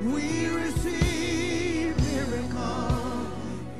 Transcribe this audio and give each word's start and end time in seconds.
we 0.00 0.46
receive 0.48 1.94
miracle. 2.12 3.26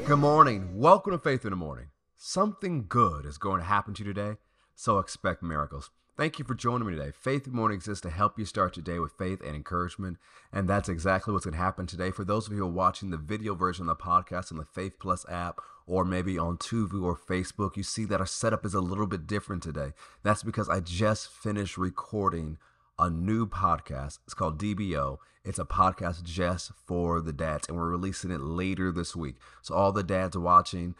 Good 0.04 0.19
morning. 0.19 0.79
Welcome 0.79 1.12
to 1.12 1.19
Faith 1.19 1.45
in 1.45 1.50
the 1.50 1.57
Morning. 1.57 1.87
Something 2.19 2.85
good 2.87 3.25
is 3.25 3.39
going 3.39 3.61
to 3.61 3.67
happen 3.67 3.95
to 3.95 4.04
you 4.04 4.12
today, 4.12 4.36
so 4.75 4.98
expect 4.98 5.42
miracles. 5.42 5.88
Thank 6.18 6.38
you 6.38 6.44
for 6.44 6.54
joining 6.54 6.86
me 6.86 6.94
today. 6.94 7.12
Faith 7.18 7.46
in 7.46 7.52
the 7.52 7.56
Morning 7.56 7.76
exists 7.76 8.02
to 8.02 8.11
help 8.11 8.38
you 8.38 8.45
start 8.45 8.77
your 8.77 8.84
day 8.84 8.98
with 8.98 9.12
faith 9.12 9.41
and 9.41 9.56
encouragement, 9.56 10.18
and 10.52 10.68
that's 10.68 10.91
exactly 10.91 11.32
what's 11.32 11.46
going 11.46 11.54
to 11.56 11.59
happen 11.59 11.86
today. 11.86 12.11
For 12.11 12.25
those 12.25 12.46
of 12.46 12.52
you 12.52 12.59
who 12.59 12.66
are 12.66 12.71
watching 12.71 13.09
the 13.09 13.16
video 13.16 13.55
version 13.55 13.89
of 13.89 13.96
the 13.96 14.05
podcast 14.05 14.52
on 14.52 14.59
the 14.59 14.66
Faith 14.66 14.98
Plus 15.00 15.25
app, 15.27 15.62
or 15.87 16.05
maybe 16.05 16.37
on 16.39 16.59
Tuvu 16.59 17.02
or 17.02 17.16
Facebook, 17.16 17.79
you 17.79 17.82
see 17.82 18.05
that 18.05 18.21
our 18.21 18.27
setup 18.27 18.66
is 18.66 18.75
a 18.75 18.80
little 18.80 19.07
bit 19.07 19.27
different 19.27 19.62
today. 19.62 19.93
That's 20.23 20.43
because 20.43 20.68
I 20.68 20.80
just 20.80 21.29
finished 21.29 21.79
recording 21.79 22.59
a 23.01 23.09
new 23.09 23.46
podcast. 23.46 24.19
It's 24.27 24.35
called 24.35 24.61
DBO. 24.61 25.17
It's 25.43 25.59
a 25.59 25.64
podcast 25.64 26.23
just 26.23 26.71
for 26.85 27.23
the 27.23 27.32
dads, 27.32 27.67
and 27.67 27.77
we're 27.77 27.89
releasing 27.89 28.31
it 28.31 28.43
later 28.43 28.93
this 28.93 29.17
week. 29.17 29.36
So, 29.63 29.75
all 29.75 29.90
the 29.90 30.03
dads 30.03 30.36
watching, 30.36 30.95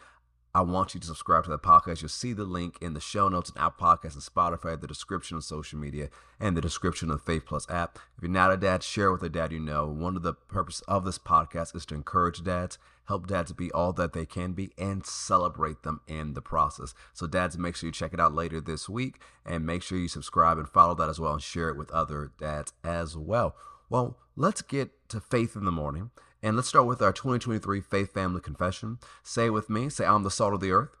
I 0.53 0.61
want 0.61 0.93
you 0.93 0.99
to 0.99 1.07
subscribe 1.07 1.45
to 1.45 1.49
that 1.51 1.63
podcast. 1.63 2.01
You'll 2.01 2.09
see 2.09 2.33
the 2.33 2.43
link 2.43 2.77
in 2.81 2.93
the 2.93 2.99
show 2.99 3.29
notes 3.29 3.49
and 3.49 3.57
Apple 3.57 3.87
Podcasts 3.87 4.15
and 4.15 4.21
Spotify, 4.21 4.79
the 4.79 4.85
description 4.85 5.37
of 5.37 5.45
social 5.45 5.79
media, 5.79 6.09
and 6.41 6.57
the 6.57 6.61
description 6.61 7.09
of 7.09 7.19
the 7.19 7.23
Faith 7.23 7.45
Plus 7.45 7.69
app. 7.69 7.97
If 8.17 8.23
you're 8.23 8.31
not 8.31 8.51
a 8.51 8.57
dad, 8.57 8.83
share 8.83 9.13
with 9.13 9.23
a 9.23 9.29
dad 9.29 9.53
you 9.53 9.61
know. 9.61 9.87
One 9.87 10.17
of 10.17 10.23
the 10.23 10.33
purpose 10.33 10.81
of 10.89 11.05
this 11.05 11.17
podcast 11.17 11.73
is 11.73 11.85
to 11.85 11.95
encourage 11.95 12.43
dads, 12.43 12.77
help 13.05 13.27
dads 13.27 13.53
be 13.53 13.71
all 13.71 13.93
that 13.93 14.11
they 14.11 14.25
can 14.25 14.51
be, 14.51 14.71
and 14.77 15.05
celebrate 15.05 15.83
them 15.83 16.01
in 16.05 16.33
the 16.33 16.41
process. 16.41 16.93
So, 17.13 17.27
dads, 17.27 17.57
make 17.57 17.77
sure 17.77 17.87
you 17.87 17.93
check 17.93 18.13
it 18.13 18.19
out 18.19 18.33
later 18.33 18.59
this 18.59 18.89
week, 18.89 19.21
and 19.45 19.65
make 19.65 19.81
sure 19.81 19.97
you 19.97 20.09
subscribe 20.09 20.57
and 20.57 20.67
follow 20.67 20.95
that 20.95 21.09
as 21.09 21.19
well, 21.19 21.33
and 21.33 21.41
share 21.41 21.69
it 21.69 21.77
with 21.77 21.91
other 21.91 22.31
dads 22.37 22.73
as 22.83 23.15
well. 23.15 23.55
Well, 23.89 24.17
let's 24.35 24.61
get 24.61 24.91
to 25.09 25.21
faith 25.21 25.55
in 25.55 25.63
the 25.63 25.71
morning. 25.71 26.11
And 26.43 26.55
let's 26.55 26.69
start 26.69 26.87
with 26.87 27.03
our 27.03 27.13
2023 27.13 27.81
Faith 27.81 28.13
Family 28.13 28.41
Confession. 28.41 28.97
Say 29.21 29.51
with 29.51 29.69
me, 29.69 29.89
say, 29.89 30.05
I'm 30.05 30.23
the 30.23 30.31
salt 30.31 30.55
of 30.55 30.59
the 30.59 30.71
earth. 30.71 30.95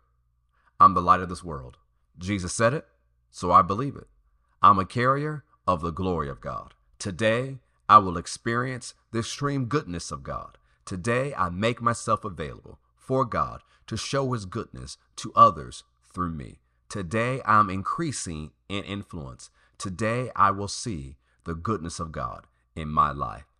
I'm 0.79 0.93
the 0.93 1.01
light 1.01 1.19
of 1.19 1.29
this 1.29 1.43
world. 1.43 1.77
Jesus 2.19 2.53
said 2.53 2.75
it, 2.75 2.85
so 3.31 3.51
I 3.51 3.63
believe 3.63 3.95
it. 3.95 4.07
I'm 4.61 4.77
a 4.77 4.85
carrier 4.85 5.43
of 5.65 5.81
the 5.81 5.89
glory 5.89 6.29
of 6.29 6.41
God. 6.41 6.75
Today, 6.99 7.57
I 7.89 7.97
will 7.97 8.17
experience 8.17 8.93
the 9.11 9.19
extreme 9.19 9.65
goodness 9.65 10.11
of 10.11 10.21
God. 10.21 10.59
Today, 10.85 11.33
I 11.35 11.49
make 11.49 11.81
myself 11.81 12.23
available 12.23 12.77
for 12.95 13.25
God 13.25 13.63
to 13.87 13.97
show 13.97 14.33
his 14.33 14.45
goodness 14.45 14.97
to 15.17 15.33
others 15.35 15.83
through 16.13 16.33
me. 16.33 16.59
Today, 16.87 17.41
I'm 17.45 17.71
increasing 17.71 18.51
in 18.69 18.83
influence. 18.83 19.49
Today, 19.79 20.29
I 20.35 20.51
will 20.51 20.67
see 20.67 21.17
the 21.45 21.55
goodness 21.55 21.99
of 21.99 22.11
God 22.11 22.45
in 22.75 22.89
my 22.89 23.11
life. 23.11 23.50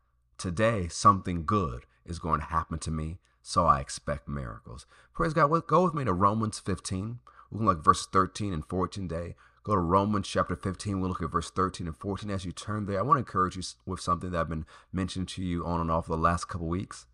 Today, 0.41 0.87
something 0.87 1.45
good 1.45 1.85
is 2.03 2.17
going 2.17 2.39
to 2.39 2.47
happen 2.47 2.79
to 2.79 2.89
me, 2.89 3.19
so 3.43 3.67
I 3.67 3.79
expect 3.79 4.27
miracles. 4.27 4.87
Praise 5.13 5.35
God. 5.35 5.51
Go 5.67 5.83
with 5.83 5.93
me 5.93 6.03
to 6.03 6.13
Romans 6.13 6.57
15. 6.57 7.19
We're 7.51 7.59
going 7.59 7.67
to 7.67 7.69
look 7.69 7.77
at 7.77 7.85
verse 7.85 8.07
13 8.07 8.51
and 8.51 8.65
14 8.65 9.07
today. 9.07 9.35
Go 9.63 9.75
to 9.75 9.79
Romans 9.79 10.27
chapter 10.27 10.55
15. 10.55 10.99
We'll 10.99 11.09
look 11.09 11.21
at 11.21 11.31
verse 11.31 11.51
13 11.51 11.85
and 11.85 11.95
14. 11.95 12.31
As 12.31 12.43
you 12.43 12.51
turn 12.51 12.87
there, 12.87 12.97
I 12.97 13.03
want 13.03 13.17
to 13.17 13.19
encourage 13.19 13.55
you 13.55 13.61
with 13.85 13.99
something 13.99 14.31
that 14.31 14.39
I've 14.39 14.49
been 14.49 14.65
mentioning 14.91 15.27
to 15.27 15.43
you 15.43 15.63
on 15.63 15.79
and 15.79 15.91
off 15.91 16.07
the 16.07 16.17
last 16.17 16.45
couple 16.45 16.65
weeks. 16.65 17.05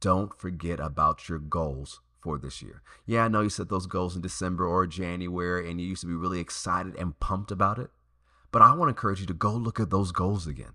Don't 0.00 0.36
forget 0.36 0.80
about 0.80 1.28
your 1.28 1.38
goals 1.38 2.00
for 2.20 2.36
this 2.36 2.62
year. 2.62 2.82
Yeah, 3.06 3.26
I 3.26 3.28
know 3.28 3.42
you 3.42 3.48
set 3.48 3.68
those 3.68 3.86
goals 3.86 4.16
in 4.16 4.22
December 4.22 4.66
or 4.66 4.88
January 4.88 5.70
and 5.70 5.80
you 5.80 5.86
used 5.86 6.00
to 6.00 6.08
be 6.08 6.14
really 6.14 6.40
excited 6.40 6.96
and 6.96 7.20
pumped 7.20 7.52
about 7.52 7.78
it. 7.78 7.90
But 8.50 8.62
I 8.62 8.70
want 8.70 8.88
to 8.88 8.96
encourage 8.96 9.20
you 9.20 9.26
to 9.26 9.34
go 9.34 9.52
look 9.52 9.78
at 9.78 9.90
those 9.90 10.10
goals 10.10 10.48
again 10.48 10.72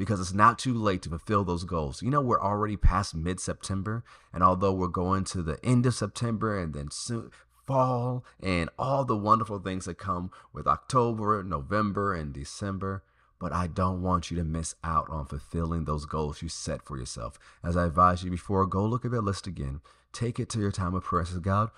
because 0.00 0.18
it's 0.18 0.32
not 0.32 0.58
too 0.58 0.72
late 0.72 1.02
to 1.02 1.10
fulfill 1.10 1.44
those 1.44 1.64
goals. 1.64 2.00
You 2.00 2.08
know, 2.08 2.22
we're 2.22 2.40
already 2.40 2.74
past 2.74 3.14
mid 3.14 3.38
September, 3.38 4.02
and 4.32 4.42
although 4.42 4.72
we're 4.72 4.88
going 4.88 5.24
to 5.24 5.42
the 5.42 5.62
end 5.62 5.84
of 5.84 5.94
September 5.94 6.58
and 6.58 6.72
then 6.72 6.90
soon 6.90 7.30
fall 7.66 8.24
and 8.42 8.70
all 8.78 9.04
the 9.04 9.14
wonderful 9.14 9.58
things 9.58 9.84
that 9.84 9.98
come 9.98 10.30
with 10.54 10.66
October, 10.66 11.42
November, 11.42 12.14
and 12.14 12.32
December, 12.32 13.04
but 13.38 13.52
I 13.52 13.66
don't 13.66 14.00
want 14.00 14.30
you 14.30 14.38
to 14.38 14.42
miss 14.42 14.74
out 14.82 15.10
on 15.10 15.26
fulfilling 15.26 15.84
those 15.84 16.06
goals 16.06 16.40
you 16.40 16.48
set 16.48 16.82
for 16.82 16.96
yourself. 16.96 17.38
As 17.62 17.76
I 17.76 17.84
advised 17.84 18.24
you 18.24 18.30
before, 18.30 18.64
go 18.64 18.86
look 18.86 19.04
at 19.04 19.10
that 19.10 19.20
list 19.20 19.46
again. 19.46 19.82
Take 20.14 20.40
it 20.40 20.48
to 20.48 20.58
your 20.58 20.72
time 20.72 20.94
of 20.94 21.04
prayer. 21.04 21.26
Say, 21.26 21.40
God, 21.40 21.68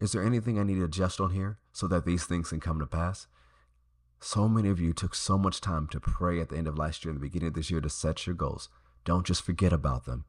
is 0.00 0.12
there 0.12 0.24
anything 0.24 0.58
I 0.58 0.62
need 0.62 0.76
to 0.76 0.84
adjust 0.84 1.20
on 1.20 1.32
here 1.32 1.58
so 1.70 1.86
that 1.88 2.06
these 2.06 2.24
things 2.24 2.48
can 2.48 2.60
come 2.60 2.78
to 2.78 2.86
pass? 2.86 3.26
So 4.20 4.48
many 4.48 4.68
of 4.68 4.80
you 4.80 4.92
took 4.92 5.14
so 5.14 5.38
much 5.38 5.60
time 5.60 5.86
to 5.88 6.00
pray 6.00 6.40
at 6.40 6.48
the 6.48 6.56
end 6.56 6.66
of 6.66 6.76
last 6.76 7.04
year 7.04 7.10
and 7.10 7.20
the 7.20 7.26
beginning 7.26 7.48
of 7.48 7.54
this 7.54 7.70
year 7.70 7.80
to 7.80 7.88
set 7.88 8.26
your 8.26 8.34
goals. 8.34 8.68
Don't 9.04 9.26
just 9.26 9.42
forget 9.42 9.72
about 9.72 10.06
them. 10.06 10.24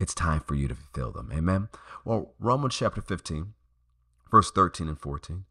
It's 0.00 0.14
time 0.14 0.40
for 0.40 0.54
you 0.54 0.68
to 0.68 0.74
fulfill 0.74 1.12
them. 1.12 1.30
Amen. 1.32 1.68
Well, 2.04 2.34
Romans 2.38 2.74
chapter 2.74 3.00
15, 3.00 3.52
verse 4.30 4.50
13 4.50 4.88
and 4.88 4.98
14. 4.98 5.44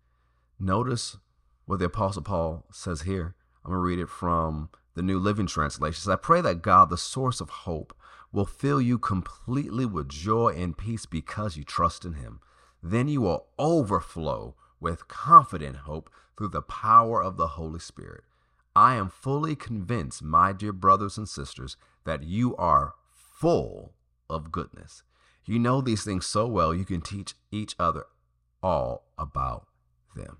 Notice 0.60 1.18
what 1.66 1.80
the 1.80 1.86
Apostle 1.86 2.24
Paul 2.24 2.66
says 2.72 3.02
here. 3.02 3.36
I'm 3.64 3.72
going 3.72 3.80
to 3.80 3.86
read 3.86 4.00
it 4.00 4.10
from 4.10 4.70
the 4.96 5.02
New 5.02 5.20
Living 5.20 5.48
Translation. 5.48 6.00
Says, 6.00 6.10
I 6.10 6.16
pray 6.16 6.42
that 6.42 6.62
God, 6.62 6.90
the 6.90 6.98
source 6.98 7.42
of 7.42 7.50
hope, 7.50 7.96
will 8.32 8.46
fill 8.46 8.82
you 8.82 8.98
completely 8.98 9.86
with 9.86 10.10
joy 10.10 10.50
and 10.50 10.78
peace 10.78 11.06
because 11.06 11.58
you 11.58 11.64
trust 11.64 12.06
in 12.06 12.14
Him. 12.14 12.40
Then 12.82 13.08
you 13.08 13.22
will 13.22 13.48
overflow 13.58 14.56
with 14.86 15.08
confident 15.08 15.78
hope 15.78 16.12
through 16.38 16.50
the 16.50 16.62
power 16.62 17.20
of 17.20 17.38
the 17.38 17.48
Holy 17.48 17.80
Spirit. 17.80 18.24
I 18.76 18.94
am 18.94 19.10
fully 19.10 19.56
convinced, 19.56 20.22
my 20.22 20.54
dear 20.54 20.72
brothers 20.72 21.18
and 21.18 21.28
sisters, 21.28 21.76
that 22.04 22.22
you 22.22 22.56
are 22.58 22.94
full 23.12 23.96
of 24.30 24.52
goodness. 24.52 25.02
You 25.44 25.58
know 25.58 25.82
these 25.82 26.04
things 26.04 26.28
so 26.28 26.46
well, 26.46 26.72
you 26.72 26.86
can 26.86 27.02
teach 27.02 27.34
each 27.52 27.76
other 27.80 28.06
all 28.62 29.08
about 29.18 29.66
them. 30.16 30.38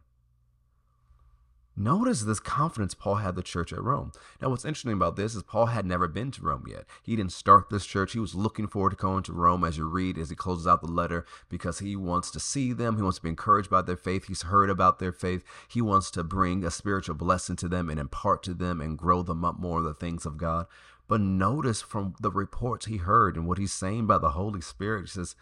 Notice 1.78 2.22
this 2.22 2.40
confidence 2.40 2.94
Paul 2.94 3.16
had 3.16 3.36
the 3.36 3.44
church 3.44 3.74
at 3.74 3.84
Rome. 3.84 4.14
Now, 4.42 4.50
what's 4.50 4.64
interesting 4.64 4.94
about 4.94 5.18
this 5.18 5.36
is 5.36 5.44
Paul 5.44 5.68
had 5.68 5.86
never 5.86 6.08
been 6.08 6.32
to 6.32 6.42
Rome 6.42 6.64
yet. 6.68 6.86
He 7.04 7.18
didn't 7.18 7.34
start 7.34 7.70
this 7.70 7.86
church. 7.86 8.14
He 8.14 8.20
was 8.20 8.34
looking 8.34 8.68
forward 8.68 8.92
to 8.92 8.96
going 8.96 9.24
to 9.24 9.34
Rome, 9.34 9.66
as 9.66 9.78
you 9.78 9.86
read 9.86 10.18
as 10.18 10.30
he 10.30 10.38
closes 10.38 10.66
out 10.66 10.82
the 10.82 10.88
letter, 10.88 11.26
because 11.50 11.80
he 11.80 11.98
wants 11.98 12.32
to 12.32 12.40
see 12.40 12.72
them. 12.72 12.96
He 12.96 13.02
wants 13.02 13.18
to 13.18 13.24
be 13.24 13.30
encouraged 13.30 13.70
by 13.70 13.82
their 13.82 13.98
faith. 13.98 14.28
He's 14.28 14.44
heard 14.44 14.70
about 14.70 15.00
their 15.00 15.12
faith. 15.12 15.44
He 15.68 15.82
wants 15.82 16.10
to 16.12 16.24
bring 16.24 16.64
a 16.64 16.72
spiritual 16.72 17.16
blessing 17.16 17.58
to 17.58 17.68
them 17.68 17.90
and 17.90 18.00
impart 18.00 18.42
to 18.44 18.54
them 18.54 18.80
and 18.80 18.98
grow 18.98 19.22
them 19.22 19.44
up 19.44 19.60
more 19.60 19.80
in 19.80 19.86
the 19.86 19.94
things 19.94 20.26
of 20.26 20.38
God. 20.38 20.68
But 21.10 21.20
notice 21.20 21.82
from 21.82 22.16
the 22.22 22.32
reports 22.32 22.86
he 22.86 22.98
heard 22.98 23.36
and 23.36 23.48
what 23.48 23.58
he's 23.58 23.74
saying 23.74 24.08
by 24.08 24.18
the 24.18 24.32
Holy 24.32 24.62
Spirit, 24.62 25.02
he 25.02 25.08
says, 25.08 25.36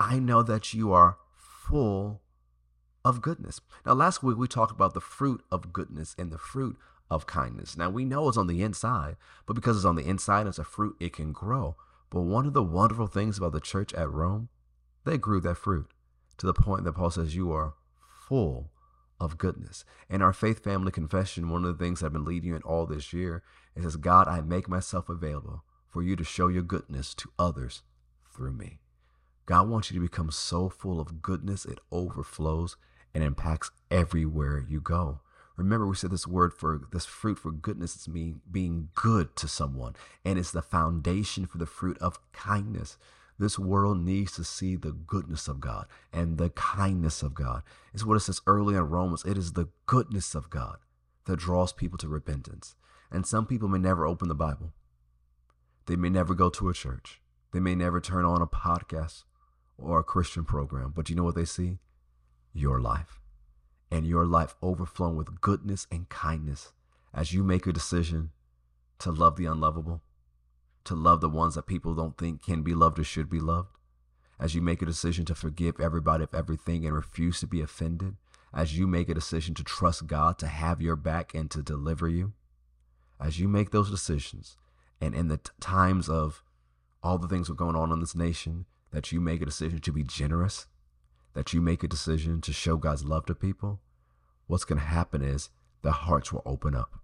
I 0.00 0.18
know 0.18 0.42
that 0.42 0.74
you 0.74 0.92
are 0.92 1.18
full 1.36 2.20
of 3.04 3.20
goodness. 3.20 3.60
Now, 3.84 3.94
last 3.94 4.22
week 4.22 4.36
we 4.36 4.46
talked 4.46 4.72
about 4.72 4.94
the 4.94 5.00
fruit 5.00 5.42
of 5.50 5.72
goodness 5.72 6.14
and 6.18 6.30
the 6.30 6.38
fruit 6.38 6.76
of 7.10 7.26
kindness. 7.26 7.76
Now, 7.76 7.90
we 7.90 8.04
know 8.04 8.28
it's 8.28 8.38
on 8.38 8.46
the 8.46 8.62
inside, 8.62 9.16
but 9.46 9.54
because 9.54 9.76
it's 9.76 9.84
on 9.84 9.96
the 9.96 10.08
inside, 10.08 10.46
it's 10.46 10.58
a 10.58 10.64
fruit, 10.64 10.96
it 11.00 11.12
can 11.12 11.32
grow. 11.32 11.76
But 12.10 12.22
one 12.22 12.46
of 12.46 12.52
the 12.52 12.62
wonderful 12.62 13.06
things 13.06 13.38
about 13.38 13.52
the 13.52 13.60
church 13.60 13.92
at 13.94 14.10
Rome, 14.10 14.48
they 15.04 15.18
grew 15.18 15.40
that 15.40 15.56
fruit 15.56 15.90
to 16.38 16.46
the 16.46 16.54
point 16.54 16.84
that 16.84 16.92
Paul 16.92 17.10
says, 17.10 17.34
You 17.34 17.52
are 17.52 17.74
full 18.28 18.70
of 19.20 19.38
goodness. 19.38 19.84
In 20.08 20.22
our 20.22 20.32
faith 20.32 20.62
family 20.62 20.90
confession, 20.90 21.48
one 21.48 21.64
of 21.64 21.76
the 21.76 21.84
things 21.84 22.02
I've 22.02 22.12
been 22.12 22.24
leading 22.24 22.50
you 22.50 22.56
in 22.56 22.62
all 22.62 22.86
this 22.86 23.12
year 23.12 23.42
is 23.76 23.84
says, 23.84 23.96
God, 23.96 24.28
I 24.28 24.40
make 24.40 24.68
myself 24.68 25.08
available 25.08 25.64
for 25.88 26.02
you 26.02 26.16
to 26.16 26.24
show 26.24 26.48
your 26.48 26.62
goodness 26.62 27.14
to 27.14 27.30
others 27.38 27.82
through 28.34 28.52
me. 28.52 28.78
God 29.46 29.68
wants 29.68 29.90
you 29.90 29.98
to 29.98 30.06
become 30.08 30.30
so 30.30 30.68
full 30.68 31.00
of 31.00 31.22
goodness, 31.22 31.64
it 31.64 31.78
overflows 31.90 32.76
and 33.14 33.22
impacts 33.22 33.70
everywhere 33.90 34.64
you 34.68 34.80
go. 34.80 35.20
Remember, 35.56 35.86
we 35.86 35.94
said 35.94 36.10
this 36.10 36.26
word 36.26 36.54
for 36.54 36.80
this 36.92 37.04
fruit 37.04 37.38
for 37.38 37.50
goodness 37.50 37.94
is 37.94 38.08
mean 38.08 38.40
being 38.50 38.88
good 38.94 39.36
to 39.36 39.46
someone, 39.46 39.94
and 40.24 40.38
it's 40.38 40.50
the 40.50 40.62
foundation 40.62 41.46
for 41.46 41.58
the 41.58 41.66
fruit 41.66 41.98
of 41.98 42.18
kindness. 42.32 42.96
This 43.38 43.58
world 43.58 43.98
needs 43.98 44.32
to 44.32 44.44
see 44.44 44.76
the 44.76 44.92
goodness 44.92 45.48
of 45.48 45.60
God 45.60 45.86
and 46.12 46.38
the 46.38 46.50
kindness 46.50 47.22
of 47.22 47.34
God. 47.34 47.62
It's 47.92 48.04
what 48.04 48.16
it 48.16 48.20
says 48.20 48.40
early 48.46 48.74
in 48.74 48.88
Romans. 48.88 49.24
It 49.24 49.36
is 49.36 49.52
the 49.52 49.68
goodness 49.86 50.34
of 50.34 50.50
God 50.50 50.76
that 51.26 51.38
draws 51.38 51.72
people 51.72 51.98
to 51.98 52.08
repentance. 52.08 52.76
And 53.10 53.26
some 53.26 53.46
people 53.46 53.68
may 53.68 53.78
never 53.78 54.06
open 54.06 54.28
the 54.28 54.34
Bible. 54.34 54.72
They 55.86 55.96
may 55.96 56.08
never 56.08 56.34
go 56.34 56.50
to 56.50 56.68
a 56.68 56.74
church. 56.74 57.20
They 57.52 57.60
may 57.60 57.74
never 57.74 58.00
turn 58.00 58.24
on 58.24 58.40
a 58.40 58.46
podcast 58.46 59.24
or 59.76 59.98
a 59.98 60.04
Christian 60.04 60.44
program. 60.44 60.92
But 60.94 61.10
you 61.10 61.16
know 61.16 61.24
what 61.24 61.34
they 61.34 61.44
see? 61.44 61.78
Your 62.52 62.80
life 62.80 63.20
and 63.90 64.06
your 64.06 64.24
life 64.24 64.54
overflowing 64.62 65.16
with 65.16 65.40
goodness 65.40 65.86
and 65.90 66.08
kindness 66.08 66.72
as 67.14 67.32
you 67.32 67.42
make 67.42 67.66
a 67.66 67.72
decision 67.72 68.30
to 68.98 69.10
love 69.10 69.36
the 69.36 69.46
unlovable, 69.46 70.02
to 70.84 70.94
love 70.94 71.20
the 71.20 71.28
ones 71.28 71.54
that 71.54 71.66
people 71.66 71.94
don't 71.94 72.16
think 72.16 72.42
can 72.42 72.62
be 72.62 72.74
loved 72.74 72.98
or 72.98 73.04
should 73.04 73.28
be 73.28 73.40
loved, 73.40 73.76
as 74.40 74.54
you 74.54 74.62
make 74.62 74.82
a 74.82 74.86
decision 74.86 75.24
to 75.24 75.34
forgive 75.34 75.78
everybody 75.78 76.24
of 76.24 76.34
everything 76.34 76.86
and 76.86 76.94
refuse 76.94 77.40
to 77.40 77.46
be 77.46 77.60
offended, 77.60 78.16
as 78.52 78.76
you 78.76 78.86
make 78.86 79.08
a 79.08 79.14
decision 79.14 79.54
to 79.54 79.64
trust 79.64 80.06
God 80.06 80.38
to 80.38 80.46
have 80.46 80.80
your 80.80 80.96
back 80.96 81.34
and 81.34 81.50
to 81.50 81.62
deliver 81.62 82.08
you, 82.08 82.32
as 83.20 83.38
you 83.38 83.48
make 83.48 83.70
those 83.70 83.90
decisions 83.90 84.56
And 85.00 85.14
in 85.16 85.26
the 85.26 85.38
t- 85.38 85.50
times 85.58 86.08
of 86.08 86.44
all 87.02 87.18
the 87.18 87.26
things 87.26 87.48
that 87.48 87.54
are 87.54 87.56
going 87.56 87.74
on 87.74 87.90
in 87.90 87.98
this 87.98 88.14
nation, 88.14 88.66
that 88.92 89.10
you 89.10 89.20
make 89.20 89.42
a 89.42 89.46
decision 89.46 89.80
to 89.80 89.92
be 89.92 90.04
generous, 90.04 90.66
that 91.34 91.52
you 91.52 91.60
make 91.60 91.82
a 91.82 91.88
decision 91.88 92.40
to 92.42 92.52
show 92.52 92.76
God's 92.76 93.04
love 93.04 93.26
to 93.26 93.34
people, 93.34 93.80
what's 94.46 94.64
going 94.64 94.78
to 94.78 94.84
happen 94.84 95.22
is 95.22 95.50
their 95.82 95.92
hearts 95.92 96.32
will 96.32 96.42
open 96.44 96.74
up 96.74 97.00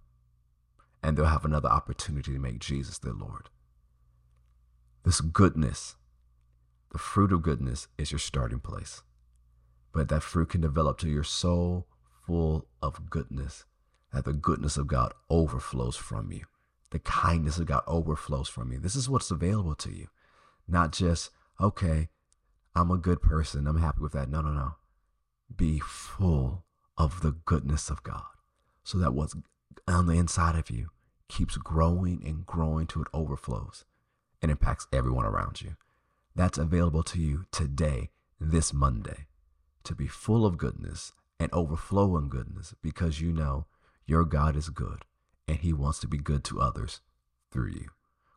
and 1.02 1.16
they'll 1.16 1.26
have 1.26 1.44
another 1.44 1.68
opportunity 1.68 2.32
to 2.32 2.38
make 2.38 2.58
Jesus 2.58 2.98
their 2.98 3.12
Lord. 3.12 3.48
This 5.04 5.20
goodness, 5.20 5.96
the 6.92 6.98
fruit 6.98 7.32
of 7.32 7.42
goodness, 7.42 7.88
is 7.96 8.12
your 8.12 8.18
starting 8.18 8.60
place. 8.60 9.02
But 9.92 10.08
that 10.08 10.22
fruit 10.22 10.50
can 10.50 10.60
develop 10.60 10.98
to 10.98 11.08
your 11.08 11.24
soul 11.24 11.86
full 12.26 12.66
of 12.82 13.08
goodness 13.08 13.64
that 14.12 14.24
the 14.24 14.32
goodness 14.32 14.76
of 14.76 14.86
God 14.86 15.12
overflows 15.30 15.96
from 15.96 16.32
you. 16.32 16.44
The 16.90 16.98
kindness 16.98 17.58
of 17.58 17.66
God 17.66 17.82
overflows 17.86 18.48
from 18.48 18.72
you. 18.72 18.78
This 18.78 18.96
is 18.96 19.08
what's 19.08 19.30
available 19.30 19.74
to 19.76 19.92
you. 19.92 20.08
Not 20.66 20.92
just, 20.92 21.30
okay, 21.60 22.08
I'm 22.78 22.92
a 22.92 22.96
good 22.96 23.20
person. 23.20 23.66
I'm 23.66 23.80
happy 23.80 24.00
with 24.00 24.12
that. 24.12 24.30
No, 24.30 24.40
no, 24.40 24.52
no. 24.52 24.74
Be 25.54 25.80
full 25.80 26.64
of 26.96 27.22
the 27.22 27.32
goodness 27.32 27.90
of 27.90 28.04
God 28.04 28.22
so 28.84 28.98
that 28.98 29.12
what's 29.12 29.34
on 29.88 30.06
the 30.06 30.12
inside 30.12 30.54
of 30.54 30.70
you 30.70 30.90
keeps 31.28 31.56
growing 31.56 32.22
and 32.24 32.46
growing 32.46 32.86
till 32.86 33.02
it 33.02 33.08
overflows 33.12 33.84
and 34.40 34.52
impacts 34.52 34.86
everyone 34.92 35.24
around 35.24 35.60
you. 35.60 35.74
That's 36.36 36.56
available 36.56 37.02
to 37.02 37.20
you 37.20 37.46
today, 37.50 38.10
this 38.40 38.72
Monday, 38.72 39.26
to 39.82 39.96
be 39.96 40.06
full 40.06 40.46
of 40.46 40.56
goodness 40.56 41.12
and 41.40 41.52
overflow 41.52 42.16
in 42.16 42.28
goodness 42.28 42.74
because 42.80 43.20
you 43.20 43.32
know 43.32 43.66
your 44.06 44.24
God 44.24 44.54
is 44.54 44.68
good 44.68 45.04
and 45.48 45.58
he 45.58 45.72
wants 45.72 45.98
to 45.98 46.06
be 46.06 46.18
good 46.18 46.44
to 46.44 46.60
others 46.60 47.00
through 47.50 47.72
you. 47.72 47.88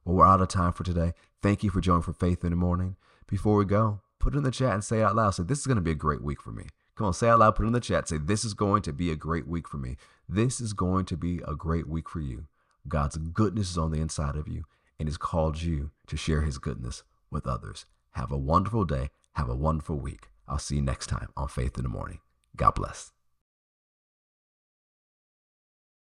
Well, 0.04 0.16
we're 0.16 0.26
out 0.26 0.42
of 0.42 0.48
time 0.48 0.74
for 0.74 0.84
today. 0.84 1.14
Thank 1.44 1.64
you 1.64 1.70
for 1.70 1.80
joining 1.80 2.02
for 2.02 2.14
Faith 2.14 2.44
in 2.44 2.50
the 2.50 2.56
Morning. 2.56 2.96
Before 3.28 3.56
we 3.56 3.66
go, 3.66 4.02
put 4.22 4.36
it 4.36 4.38
in 4.38 4.44
the 4.44 4.52
chat 4.52 4.74
and 4.74 4.84
say 4.84 5.00
it 5.00 5.04
out 5.04 5.16
loud. 5.16 5.32
Say, 5.32 5.44
this 5.44 5.60
is 5.60 5.68
going 5.68 5.76
to 5.76 5.82
be 5.82 5.92
a 5.92 5.96
great 5.96 6.22
week 6.22 6.42
for 6.42 6.52
me. 6.52 6.68
Come 6.96 7.08
on, 7.08 7.14
say 7.14 7.28
out 7.28 7.40
loud, 7.40 7.56
put 7.56 7.64
it 7.64 7.68
in 7.68 7.74
the 7.74 7.80
chat. 7.80 8.08
Say, 8.08 8.18
this 8.18 8.46
is 8.46 8.54
going 8.54 8.84
to 8.84 8.94
be 8.94 9.12
a 9.12 9.16
great 9.16 9.48
week 9.48 9.68
for 9.68 9.78
me. 9.78 9.98
This 10.30 10.62
is 10.62 10.74
going 10.74 11.06
to 11.06 11.18
be 11.18 11.42
a 11.48 11.56
great 11.56 11.88
week 11.88 12.08
for 12.08 12.20
you. 12.20 12.46
God's 12.88 13.18
goodness 13.18 13.72
is 13.72 13.78
on 13.78 13.92
the 13.92 14.00
inside 14.00 14.36
of 14.36 14.48
you 14.48 14.64
and 15.00 15.08
has 15.08 15.18
called 15.18 15.62
you 15.62 15.92
to 16.08 16.16
share 16.16 16.42
his 16.42 16.58
goodness 16.58 17.04
with 17.30 17.48
others. 17.48 17.86
Have 18.12 18.32
a 18.32 18.38
wonderful 18.38 18.86
day. 18.86 19.10
Have 19.34 19.50
a 19.50 19.56
wonderful 19.56 19.98
week. 19.98 20.30
I'll 20.48 20.60
see 20.60 20.76
you 20.76 20.82
next 20.82 21.08
time 21.08 21.30
on 21.36 21.48
Faith 21.48 21.78
in 21.78 21.84
the 21.84 21.90
Morning. 21.90 22.20
God 22.56 22.76
bless. 22.76 23.12